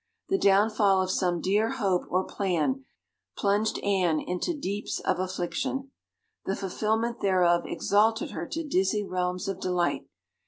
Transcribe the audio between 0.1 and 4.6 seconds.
The downfall of some dear hope or plan plunged Anne into